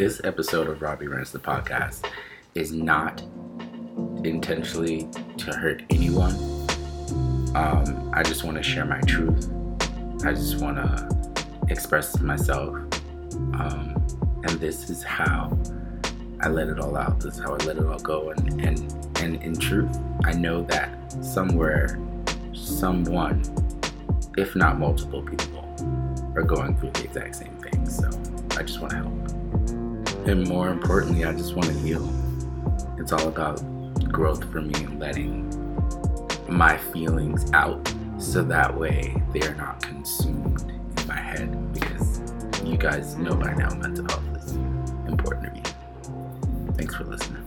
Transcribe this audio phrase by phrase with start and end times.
[0.00, 2.06] This episode of Robbie Runs the Podcast
[2.54, 3.20] is not
[4.24, 6.32] intentionally to hurt anyone.
[7.54, 9.50] Um, I just want to share my truth.
[10.24, 12.76] I just want to express myself.
[13.52, 13.94] Um,
[14.42, 15.54] and this is how
[16.40, 17.20] I let it all out.
[17.20, 18.30] This is how I let it all go.
[18.30, 19.94] And, and, and in truth,
[20.24, 22.00] I know that somewhere,
[22.54, 23.42] someone,
[24.38, 25.58] if not multiple people,
[26.34, 27.86] are going through the exact same thing.
[27.86, 28.08] So
[28.58, 29.29] I just want to help.
[30.30, 32.08] And more importantly, I just want to heal.
[32.98, 33.60] It's all about
[34.12, 35.50] growth for me and letting
[36.48, 42.20] my feelings out so that way they are not consumed in my head because
[42.64, 44.52] you guys know by now mental health is
[45.08, 45.62] important to me.
[46.74, 47.44] Thanks for listening.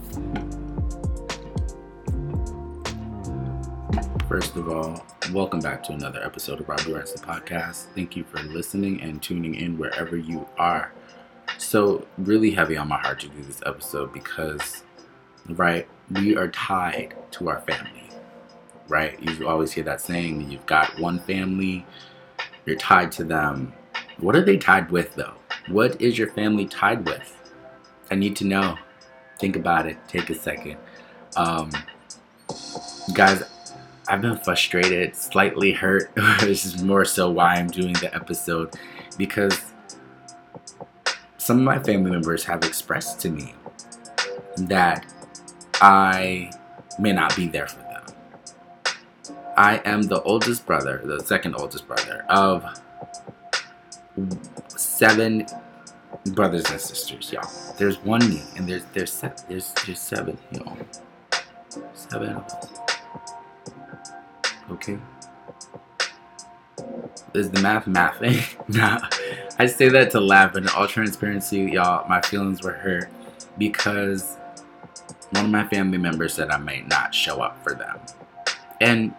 [4.28, 7.86] First of all, welcome back to another episode of Robbie Runs the Podcast.
[7.96, 10.92] Thank you for listening and tuning in wherever you are.
[11.64, 14.84] So, really heavy on my heart to do this episode because,
[15.50, 18.10] right, we are tied to our family,
[18.90, 19.18] right?
[19.24, 21.86] You always hear that saying, you've got one family,
[22.66, 23.74] you're tied to them.
[24.18, 25.34] What are they tied with, though?
[25.70, 27.34] What is your family tied with?
[28.12, 28.78] I need to know.
[29.40, 29.98] Think about it.
[30.08, 30.78] Take a second.
[31.38, 31.72] Um,
[33.16, 33.42] guys,
[34.10, 36.14] I've been frustrated, slightly hurt.
[36.42, 38.76] this is more so why I'm doing the episode
[39.18, 39.73] because
[41.44, 43.54] some of my family members have expressed to me
[44.56, 45.06] that
[45.82, 46.50] I
[46.98, 48.06] may not be there for them.
[49.58, 52.64] I am the oldest brother, the second oldest brother of
[54.70, 55.46] seven
[56.28, 57.50] brothers and sisters, y'all.
[57.78, 60.78] There's one me, and there's there's seven, there's there's seven, y'all.
[61.94, 62.68] Seven of us.
[64.72, 64.98] Okay.
[67.34, 68.44] Is the math mathing?
[68.68, 69.00] nah.
[69.60, 73.10] I say that to laugh, but in all transparency, y'all, my feelings were hurt
[73.58, 74.38] because
[75.32, 78.00] one of my family members said I might not show up for them.
[78.80, 79.14] And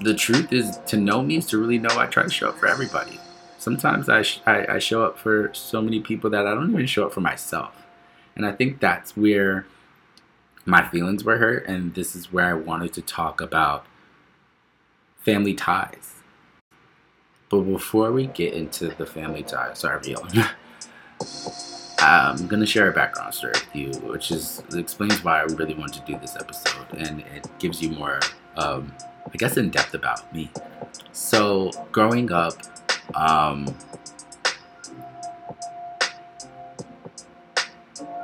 [0.00, 2.58] the truth is, to know me is to really know I try to show up
[2.58, 3.18] for everybody.
[3.58, 6.86] Sometimes I, sh- I, I show up for so many people that I don't even
[6.86, 7.74] show up for myself.
[8.36, 9.66] And I think that's where
[10.66, 13.86] my feelings were hurt, and this is where I wanted to talk about
[15.18, 16.13] family ties.
[17.54, 20.16] But before we get into the family ties, sorry.
[22.00, 26.04] I'm gonna share a background story with you, which is explains why I really wanted
[26.04, 28.18] to do this episode, and it gives you more,
[28.56, 28.92] um,
[29.32, 30.50] I guess, in depth about me.
[31.12, 32.54] So, growing up,
[33.14, 33.72] um,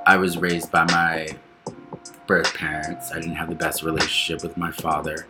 [0.07, 1.29] I was raised by my
[2.27, 3.13] birth parents.
[3.13, 5.25] I didn't have the best relationship with my father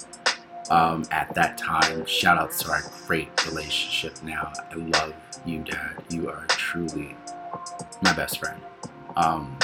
[0.71, 2.07] um, at that time.
[2.07, 4.53] Shout out to our great relationship now.
[4.71, 5.15] I love
[5.45, 6.03] you, Dad.
[6.09, 7.17] You are truly
[8.03, 8.61] my best friend.
[9.17, 9.59] Um,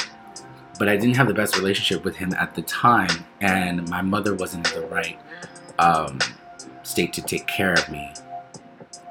[0.79, 4.35] but I didn't have the best relationship with him at the time, and my mother
[4.35, 5.19] wasn't in the right
[5.79, 6.19] um,
[6.83, 8.13] state to take care of me.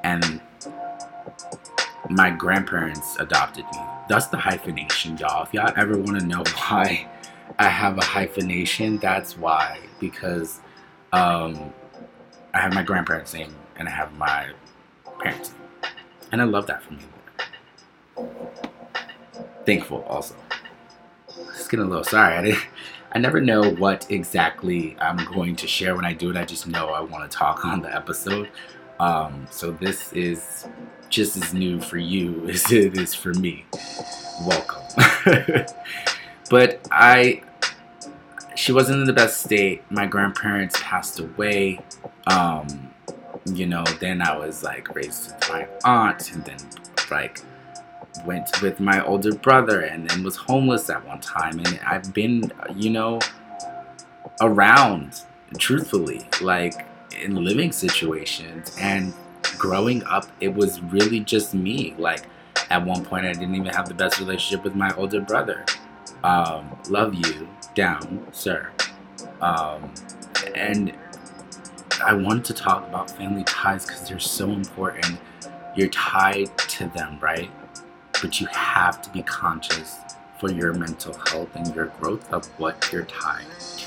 [0.04, 0.40] And
[2.08, 3.80] my grandparents adopted me.
[4.08, 5.42] That's the hyphenation, y'all.
[5.42, 7.08] If y'all ever want to know why
[7.58, 9.80] I have a hyphenation, that's why.
[9.98, 10.60] Because
[11.12, 11.72] um,
[12.56, 14.46] I have my grandparents' name and I have my
[15.20, 15.92] parents' name.
[16.32, 17.02] And I love that for me.
[19.66, 20.34] Thankful also.
[21.28, 22.34] Just getting a little sorry.
[22.34, 22.66] I didn't
[23.12, 26.36] I never know what exactly I'm going to share when I do it.
[26.38, 28.48] I just know I want to talk on the episode.
[29.00, 30.66] Um, so this is
[31.10, 33.66] just as new for you as it is for me.
[34.46, 34.82] Welcome.
[36.50, 37.42] but I
[38.56, 39.82] she wasn't in the best state.
[39.90, 41.80] My grandparents passed away.
[42.26, 42.90] Um,
[43.44, 46.58] you know, then I was like raised with my aunt and then
[47.10, 47.42] like
[48.24, 52.50] went with my older brother and then was homeless at one time and I've been,
[52.74, 53.20] you know,
[54.40, 55.22] around
[55.58, 56.86] truthfully like
[57.22, 59.14] in living situations and
[59.58, 62.24] growing up it was really just me like
[62.68, 65.64] at one point i didn't even have the best relationship with my older brother
[66.26, 68.68] um, love you down sir.
[69.40, 69.92] Um,
[70.54, 70.92] and
[72.04, 75.20] i wanted to talk about family ties because they're so important.
[75.76, 77.50] You're tied to them right?
[78.20, 79.98] But you have to be conscious
[80.40, 83.46] for your mental health and your growth of what you're tied
[83.78, 83.86] to.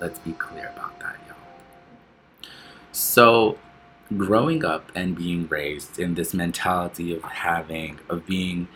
[0.00, 2.50] Let's be clear about that y'all.
[2.92, 3.58] So
[4.16, 8.66] growing up and being raised in this mentality of having of being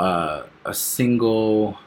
[0.00, 1.78] uh, a single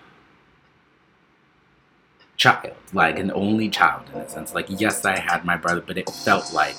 [2.38, 5.98] child like an only child in a sense like yes i had my brother but
[5.98, 6.78] it felt like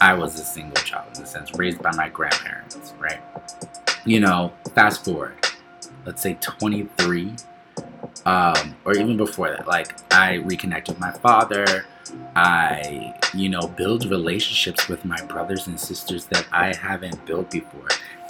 [0.00, 3.20] i was a single child in a sense raised by my grandparents right
[4.04, 5.34] you know fast forward
[6.08, 7.34] let's say 23,
[8.24, 11.84] um, or even before that, like I reconnect with my father.
[12.34, 17.88] I, you know, build relationships with my brothers and sisters that I haven't built before.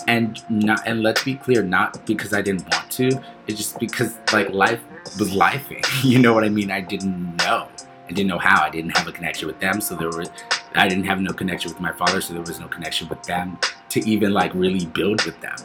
[0.08, 4.18] And not and let's be clear, not because I didn't want to, it's just because
[4.32, 4.80] like life
[5.18, 5.84] was lifing.
[6.02, 6.70] You know what I mean?
[6.70, 7.68] I didn't know.
[8.08, 8.62] I didn't know how.
[8.62, 10.30] I didn't have a connection with them, so there was
[10.74, 13.58] I didn't have no connection with my father, so there was no connection with them
[13.90, 15.56] to even like really build with them.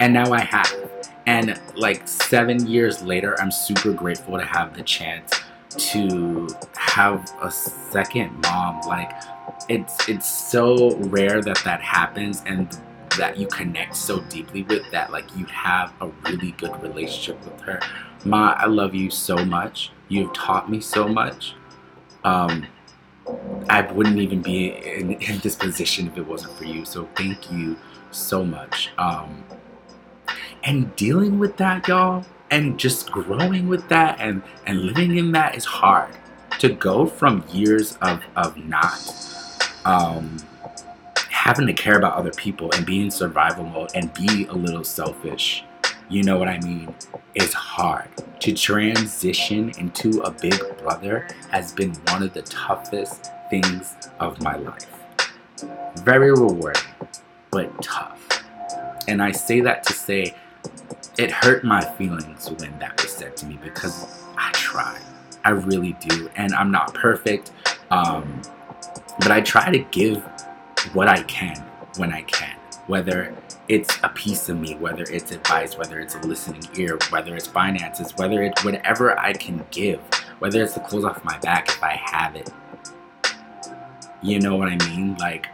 [0.00, 0.72] And now I have.
[1.26, 5.32] And like seven years later, I'm super grateful to have the chance
[5.76, 8.80] to have a second mom.
[8.86, 9.12] Like
[9.68, 12.78] it's it's so rare that that happens and
[13.18, 17.60] that you connect so deeply with that like you have a really good relationship with
[17.60, 17.80] her.
[18.24, 19.92] Ma, I love you so much.
[20.08, 21.54] You've taught me so much.
[22.24, 22.66] Um,
[23.68, 26.84] I wouldn't even be in, in, this position if it wasn't for you.
[26.84, 27.76] So thank you
[28.10, 28.90] so much.
[28.96, 29.44] Um,
[30.64, 35.54] and dealing with that, y'all, and just growing with that and, and living in that
[35.54, 36.14] is hard.
[36.60, 38.98] To go from years of, of not
[39.84, 40.38] um,
[41.48, 44.84] having to care about other people and be in survival mode and be a little
[44.84, 45.64] selfish,
[46.10, 46.94] you know what I mean,
[47.34, 48.06] is hard.
[48.40, 54.56] To transition into a big brother has been one of the toughest things of my
[54.56, 54.90] life.
[56.02, 56.82] Very rewarding,
[57.50, 58.44] but tough.
[59.08, 60.34] And I say that to say
[61.16, 65.00] it hurt my feelings when that was said to me because I try.
[65.46, 66.28] I really do.
[66.36, 67.52] And I'm not perfect.
[67.90, 68.42] Um,
[69.20, 70.22] but I try to give
[70.92, 71.56] what I can
[71.96, 72.56] when I can.
[72.86, 73.34] Whether
[73.68, 77.46] it's a piece of me, whether it's advice, whether it's a listening ear, whether it's
[77.46, 80.00] finances, whether it's whatever I can give,
[80.38, 82.50] whether it's the clothes off my back if I have it.
[84.22, 85.16] You know what I mean?
[85.16, 85.48] Like,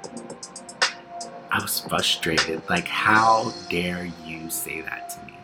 [1.51, 2.63] I was frustrated.
[2.69, 5.39] Like, how dare you say that to me?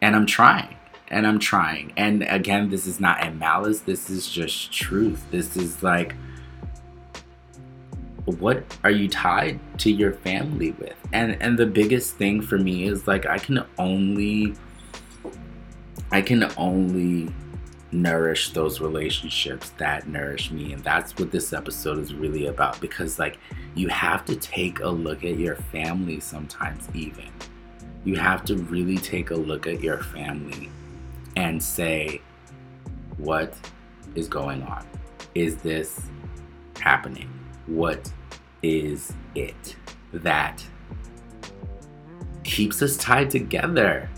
[0.00, 0.76] And I'm trying.
[1.08, 1.92] And I'm trying.
[1.96, 3.80] And again, this is not a malice.
[3.80, 5.24] This is just truth.
[5.30, 6.14] This is like,
[8.32, 10.94] what are you tied to your family with?
[11.12, 14.54] And and the biggest thing for me is like I can only
[16.10, 17.32] I can only
[17.90, 20.72] nourish those relationships that nourish me.
[20.72, 23.38] And that's what this episode is really about because like
[23.74, 27.30] you have to take a look at your family sometimes even.
[28.04, 30.70] You have to really take a look at your family
[31.36, 32.20] and say
[33.16, 33.54] what
[34.14, 34.86] is going on?
[35.34, 36.00] Is this
[36.78, 37.37] happening
[37.68, 38.12] what
[38.62, 39.76] is it
[40.12, 40.64] that
[42.42, 44.08] keeps us tied together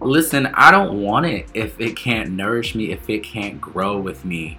[0.00, 4.24] listen, I don't want it if it can't nourish me, if it can't grow with
[4.24, 4.58] me,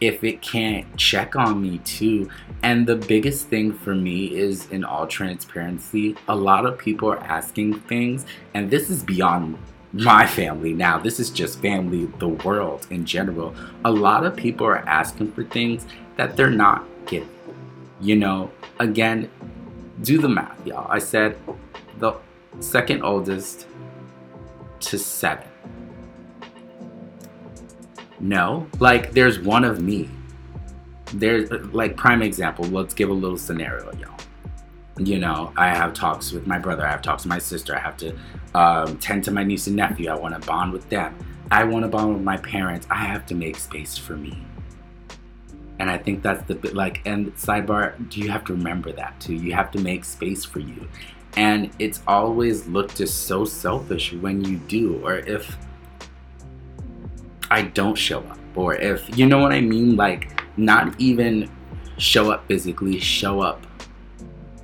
[0.00, 2.28] if it can't check on me too.
[2.62, 7.20] And the biggest thing for me is, in all transparency, a lot of people are
[7.20, 9.58] asking things, and this is beyond
[9.92, 10.98] my family now.
[10.98, 13.54] This is just family, the world in general.
[13.84, 15.86] A lot of people are asking for things
[16.20, 17.30] that they're not getting.
[17.98, 19.30] You know, again,
[20.02, 20.86] do the math, y'all.
[20.90, 21.38] I said
[21.98, 22.12] the
[22.58, 23.66] second oldest
[24.80, 25.48] to seven.
[28.18, 30.10] No, like there's one of me.
[31.14, 32.66] There's like prime example.
[32.66, 34.20] Let's give a little scenario, y'all.
[34.98, 36.86] You know, I have talks with my brother.
[36.86, 37.74] I have talks with my sister.
[37.74, 38.14] I have to
[38.54, 40.10] um, tend to my niece and nephew.
[40.10, 41.16] I want to bond with them.
[41.50, 42.86] I want to bond with my parents.
[42.90, 44.44] I have to make space for me.
[45.80, 49.18] And I think that's the bit like, and sidebar, do you have to remember that
[49.18, 49.34] too?
[49.34, 50.86] You have to make space for you.
[51.38, 55.56] And it's always looked as so selfish when you do, or if
[57.50, 61.50] I don't show up, or if you know what I mean, like not even
[61.96, 63.66] show up physically, show up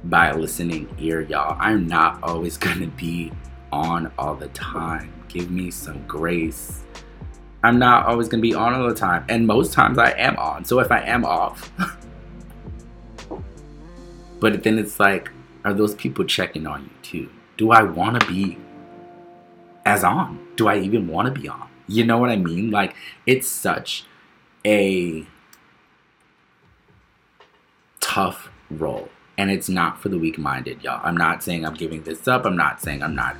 [0.04, 1.56] by listening ear, y'all.
[1.58, 3.32] I'm not always gonna be
[3.72, 5.14] on all the time.
[5.28, 6.82] Give me some grace.
[7.66, 10.64] I'm not always gonna be on all the time, and most times I am on.
[10.64, 11.70] So if I am off,
[14.40, 15.30] but then it's like
[15.66, 17.28] are those people checking on you too?
[17.56, 18.56] Do I want to be
[19.84, 20.38] as on?
[20.54, 21.68] Do I even want to be on?
[21.88, 22.70] You know what I mean?
[22.70, 22.94] Like,
[23.26, 24.04] it's such
[24.64, 25.26] a
[28.00, 29.08] tough role.
[29.36, 31.00] And it's not for the weak minded, y'all.
[31.02, 32.46] I'm not saying I'm giving this up.
[32.46, 33.36] I'm not saying I'm not,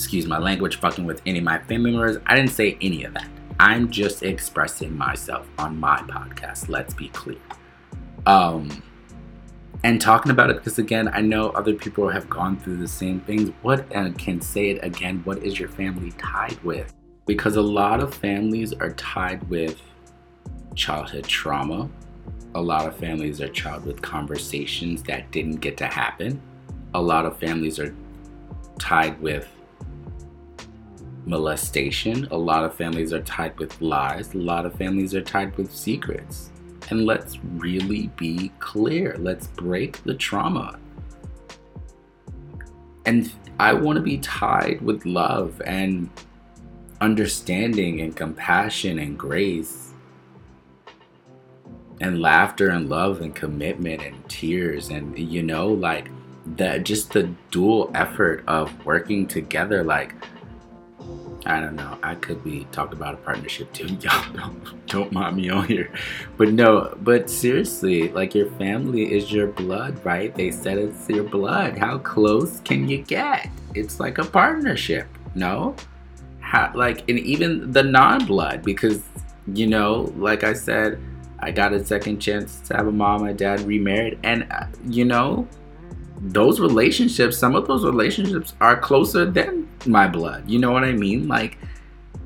[0.00, 2.16] excuse my language, fucking with any of my family members.
[2.24, 3.28] I didn't say any of that.
[3.58, 6.70] I'm just expressing myself on my podcast.
[6.70, 7.36] Let's be clear.
[8.24, 8.82] Um,
[9.82, 13.18] and talking about it because again i know other people have gone through the same
[13.20, 16.92] things what and can say it again what is your family tied with
[17.24, 19.80] because a lot of families are tied with
[20.74, 21.88] childhood trauma
[22.54, 26.38] a lot of families are tied with conversations that didn't get to happen
[26.92, 27.94] a lot of families are
[28.78, 29.48] tied with
[31.30, 32.26] molestation.
[32.32, 34.34] A lot of families are tied with lies.
[34.34, 36.50] A lot of families are tied with secrets.
[36.90, 39.16] And let's really be clear.
[39.18, 40.78] Let's break the trauma.
[43.06, 46.10] And I want to be tied with love and
[47.00, 49.94] understanding and compassion and grace
[52.00, 56.10] and laughter and love and commitment and tears and you know like
[56.56, 60.14] that just the dual effort of working together like
[61.46, 61.98] I don't know.
[62.02, 63.86] I could be talking about a partnership too.
[64.00, 65.92] Y'all don't, don't mind me on here.
[66.36, 70.34] But no, but seriously, like your family is your blood, right?
[70.34, 71.78] They said it's your blood.
[71.78, 73.48] How close can you get?
[73.74, 75.74] It's like a partnership, no?
[76.40, 79.02] How, like, and even the non blood, because,
[79.54, 81.00] you know, like I said,
[81.38, 84.18] I got a second chance to have a mom and dad remarried.
[84.22, 85.48] And, uh, you know,
[86.20, 90.48] those relationships, some of those relationships are closer than my blood.
[90.48, 91.28] You know what I mean?
[91.28, 91.58] Like,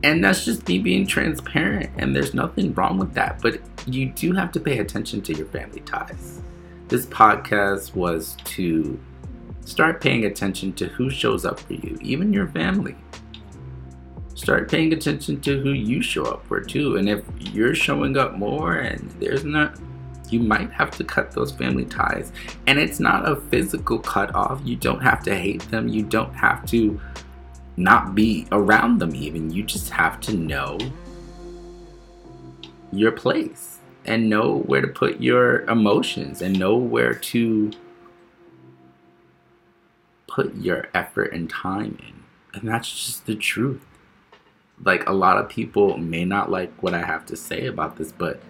[0.03, 3.41] and that's just me being transparent, and there's nothing wrong with that.
[3.41, 6.43] But you do have to pay attention to your family ties.
[6.89, 8.99] This podcast was to
[9.65, 12.97] start paying attention to who shows up for you, even your family.
[14.35, 16.97] Start paying attention to who you show up for too.
[16.97, 19.79] And if you're showing up more and there's not
[20.31, 22.33] you might have to cut those family ties.
[22.67, 24.61] And it's not a physical cut off.
[24.65, 25.89] You don't have to hate them.
[25.89, 27.01] You don't have to
[27.77, 29.51] not be around them, even.
[29.51, 30.79] You just have to know
[32.93, 37.73] your place and know where to put your emotions and know where to
[40.29, 42.61] put your effort and time in.
[42.61, 43.85] And that's just the truth.
[44.85, 48.13] Like, a lot of people may not like what I have to say about this,
[48.13, 48.41] but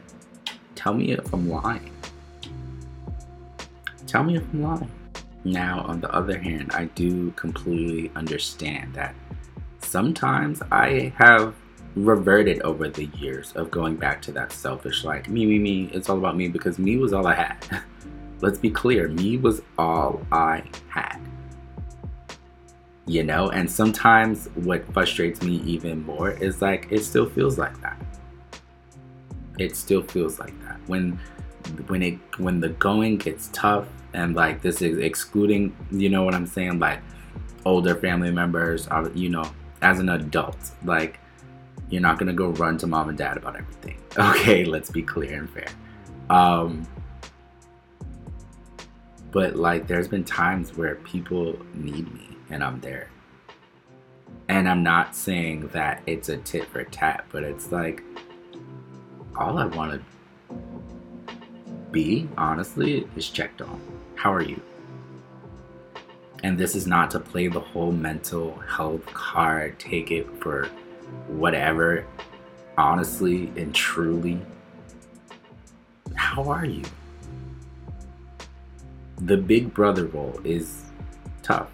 [0.85, 1.91] Tell me if I'm lying.
[4.07, 4.91] Tell me if I'm lying.
[5.43, 9.15] Now, on the other hand, I do completely understand that
[9.79, 11.55] sometimes I have
[11.97, 16.11] reverted over the years of going back to that selfish, like, me, me, me, it's
[16.11, 17.83] all about me because me was all I had.
[18.43, 21.19] Let's be clear, me was all I had.
[23.07, 27.81] You know, and sometimes what frustrates me even more is like, it still feels like
[27.81, 27.99] that.
[29.59, 31.19] It still feels like that when
[31.87, 36.35] when it when the going gets tough and like this is excluding you know what
[36.35, 36.79] i'm saying?
[36.79, 37.01] Like
[37.65, 39.45] older family members are you know
[39.83, 41.19] as an adult like
[41.91, 43.99] you're not gonna go run to mom and dad about everything.
[44.19, 45.67] Okay let's be clear and fair.
[46.31, 46.87] Um
[49.33, 53.09] but like there's been times where people need me and i'm there.
[54.49, 58.03] And i'm not saying that it's a tit for tat but it's like
[59.37, 60.14] all i want to
[61.95, 63.81] be, honestly, is checked on.
[64.17, 64.61] How are you?
[66.43, 70.69] And this is not to play the whole mental health card, take it for
[71.29, 72.05] whatever.
[72.77, 74.41] Honestly and truly,
[76.17, 76.83] how are you?
[79.19, 80.83] The big brother role is
[81.45, 81.71] tough,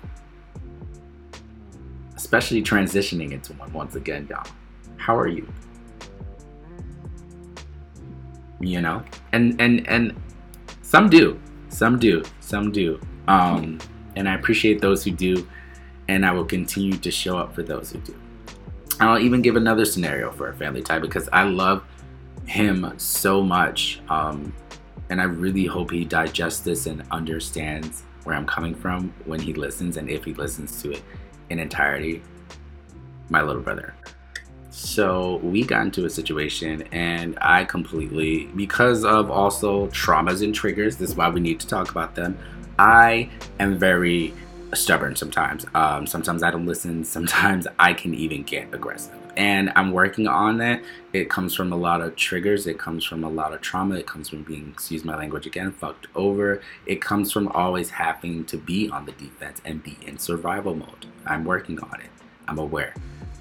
[2.15, 4.47] especially transitioning into one once again, y'all.
[4.99, 5.49] How are you?
[8.61, 9.03] You know?
[9.33, 10.15] And and and
[10.83, 13.01] some do some do some do.
[13.29, 13.79] Um
[14.17, 15.47] and i appreciate those who do
[16.09, 18.15] and i will continue to show up for those who do.
[18.99, 21.85] I'll even give another scenario for a family tie because i love
[22.47, 24.53] him so much um
[25.11, 29.53] and i really hope he digests this and understands where i'm coming from when he
[29.53, 31.03] listens and if he listens to it
[31.51, 32.23] in entirety
[33.29, 33.95] my little brother
[34.71, 40.97] so we got into a situation, and I completely, because of also traumas and triggers,
[40.97, 42.39] this is why we need to talk about them.
[42.79, 44.33] I am very
[44.73, 45.67] stubborn sometimes.
[45.75, 47.05] Um, sometimes I don't listen.
[47.11, 49.17] Sometimes I can even get aggressive.
[49.37, 50.83] And I'm working on that.
[51.13, 52.67] It comes from a lot of triggers.
[52.67, 53.97] It comes from a lot of trauma.
[53.97, 56.63] It comes from being, excuse my language again, fucked over.
[56.87, 61.07] It comes from always having to be on the defense and be in survival mode.
[61.27, 62.11] I'm working on it.
[62.47, 62.95] I'm aware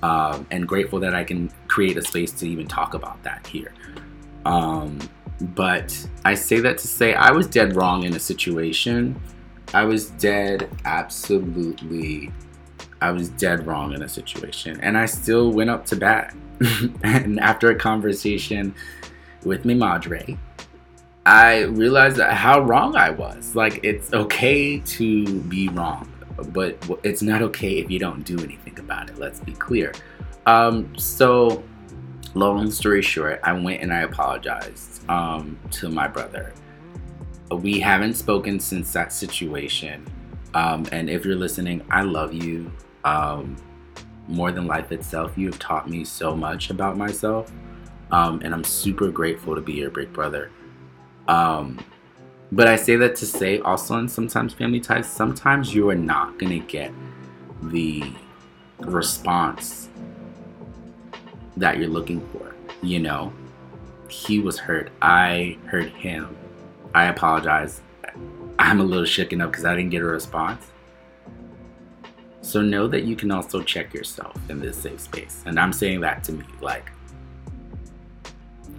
[0.04, 3.74] um, and grateful that I can create a space to even talk about that here.
[4.46, 5.00] Um,
[5.42, 9.20] but I say that to say I was dead wrong in a situation.
[9.74, 12.32] I was dead, absolutely.
[13.02, 16.36] I was dead wrong in a situation, and I still went up to bat.
[17.04, 18.76] and after a conversation
[19.46, 20.38] with my madre,
[21.26, 23.56] I realized how wrong I was.
[23.56, 26.12] Like, it's okay to be wrong
[26.44, 29.18] but it's not okay if you don't do anything about it.
[29.18, 29.94] Let's be clear.
[30.46, 31.64] Um, so,
[32.34, 36.54] long story short, I went and I apologized um, to my brother.
[37.52, 40.06] We haven't spoken since that situation.
[40.54, 42.72] Um, and if you're listening, I love you.
[43.04, 43.56] Um,
[44.28, 47.52] more than life itself, you have taught me so much about myself.
[48.12, 50.52] Um, and I'm super grateful to be your big brother.
[52.52, 56.40] But I say that to say also, and sometimes family ties, sometimes you are not
[56.40, 56.92] going to get
[57.62, 58.12] the
[58.80, 59.90] response
[61.58, 62.56] that you're looking for.
[62.82, 63.34] You know,
[64.08, 64.92] he was hurt.
[65.02, 66.36] I hurt him.
[66.96, 67.82] I apologize.
[68.58, 70.66] I'm a little shaken up because I didn't get a response.
[72.42, 75.44] So know that you can also check yourself in this safe space.
[75.46, 76.46] And I'm saying that to me.
[76.62, 76.92] Like,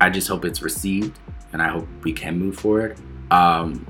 [0.00, 1.18] I just hope it's received
[1.52, 2.98] and I hope we can move forward.
[3.30, 3.86] Um,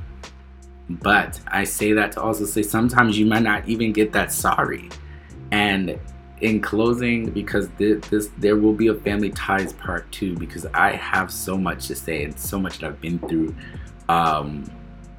[0.88, 4.88] but I say that to also say sometimes you might not even get that sorry.
[5.52, 5.98] And
[6.40, 10.92] in closing, because this, this there will be a family ties part two because I
[10.92, 13.54] have so much to say and so much that I've been through
[14.08, 14.64] um,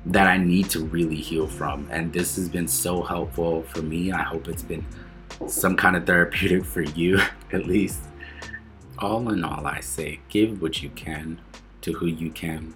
[0.08, 1.88] that I need to really heal from.
[1.92, 4.12] And this has been so helpful for me.
[4.12, 4.86] I hope it's been
[5.48, 7.22] some kind of therapeutic for you,
[7.54, 8.02] at least.
[8.98, 11.40] All in all, I say give what you can
[11.82, 12.74] to who you can.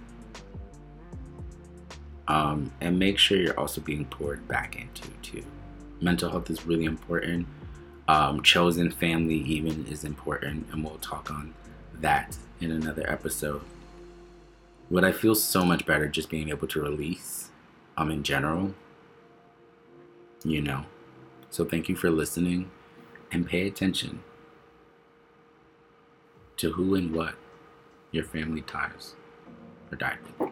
[2.28, 5.44] Um, and make sure you're also being poured back into too.
[6.00, 7.46] Mental health is really important.
[8.08, 11.54] Um, chosen family even is important, and we'll talk on
[12.00, 13.62] that in another episode.
[14.90, 17.50] But I feel so much better just being able to release,
[17.96, 18.74] um, in general.
[20.44, 20.84] You know.
[21.50, 22.70] So thank you for listening,
[23.32, 24.20] and pay attention
[26.58, 27.34] to who and what
[28.12, 29.14] your family ties
[29.90, 30.50] or died with.